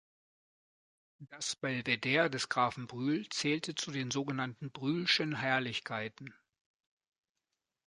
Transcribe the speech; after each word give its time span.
Das 1.19 1.55
Belvedere 1.55 2.31
des 2.31 2.49
Grafen 2.49 2.87
Brühl 2.87 3.29
zählte 3.29 3.75
zu 3.75 3.91
den 3.91 4.09
sogenannten 4.09 4.71
Brühlschen 4.71 5.35
Herrlichkeiten. 5.35 6.33